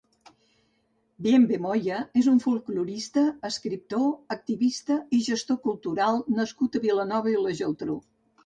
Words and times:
Bienve 1.25 1.59
Moya 1.65 1.99
és 2.21 2.29
un 2.31 2.41
folklorista, 2.45 3.25
escriptor, 3.51 4.07
activista 4.39 4.99
i 5.19 5.23
gestor 5.29 5.63
cultural 5.69 6.19
nascut 6.41 6.81
a 6.81 6.83
Vilanova 6.89 7.33
i 7.35 7.37
la 7.47 7.59
Geltrú. 7.63 8.05